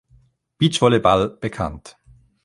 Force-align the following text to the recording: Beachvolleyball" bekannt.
Beachvolleyball" 0.57 1.29
bekannt. 1.39 1.95